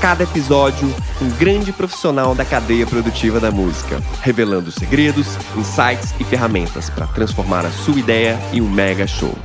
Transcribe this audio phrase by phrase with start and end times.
[0.00, 0.88] cada episódio,
[1.20, 7.66] um grande profissional da cadeia produtiva da música, revelando segredos, insights e ferramentas para transformar
[7.66, 9.36] a sua ideia em um mega show.